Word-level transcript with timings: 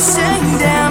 out 0.00 0.62
of 0.62 0.87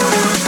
Thank 0.00 0.39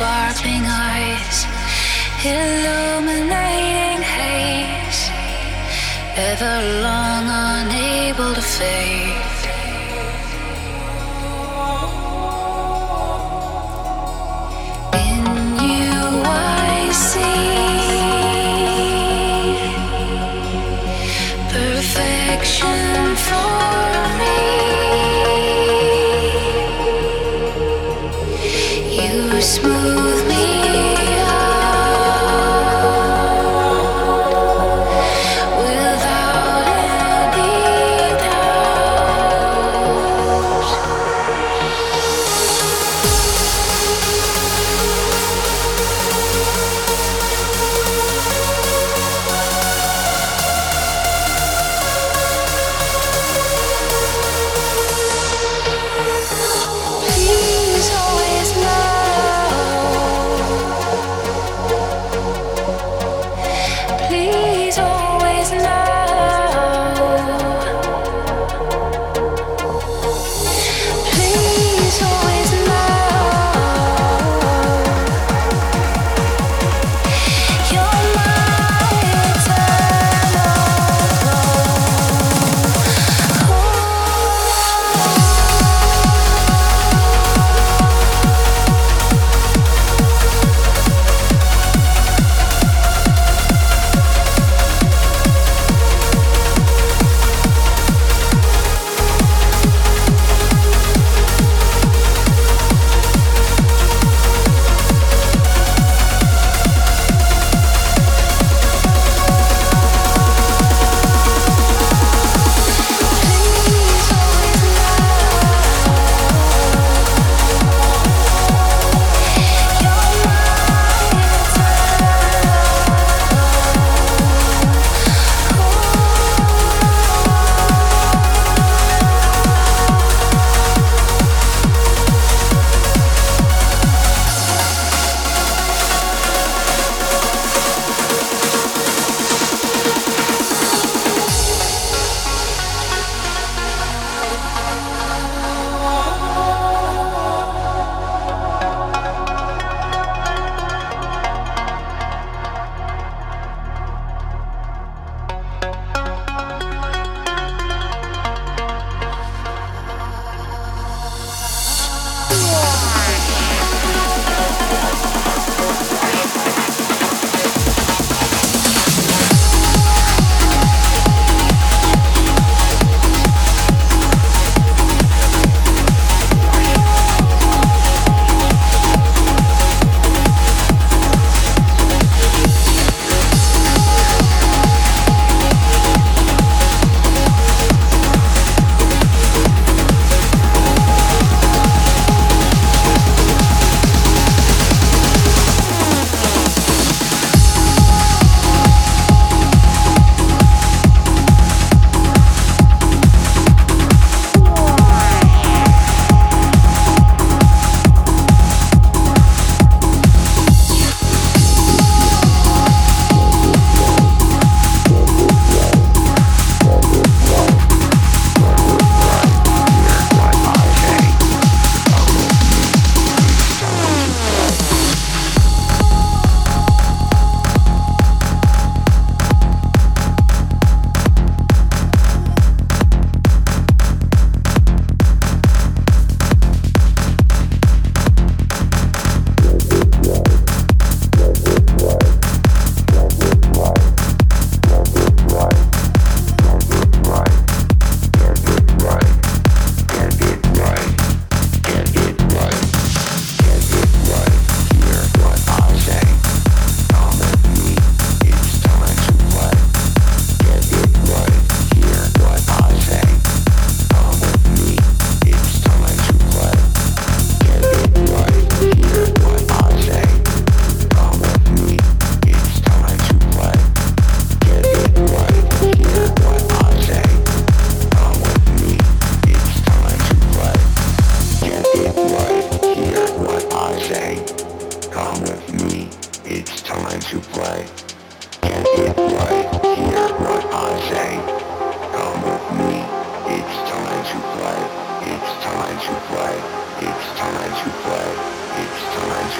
sparkling 0.00 0.64
eyes, 0.64 1.44
illuminating 2.24 4.00
haze, 4.00 5.10
ever 6.16 6.56
long 6.80 7.24
unable 7.28 8.32
to 8.32 8.40
fade. 8.40 9.29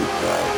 Get 0.01 0.09
it 0.09 0.50